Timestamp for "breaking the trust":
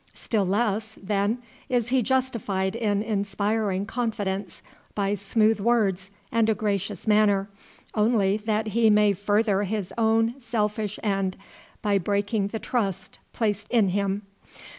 11.99-13.19